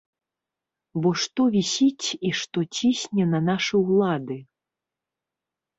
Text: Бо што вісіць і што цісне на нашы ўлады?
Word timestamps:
Бо 1.03 1.09
што 1.25 1.41
вісіць 1.57 2.07
і 2.31 2.33
што 2.41 2.59
цісне 2.81 3.23
на 3.35 3.39
нашы 3.53 3.75
ўлады? 3.87 4.37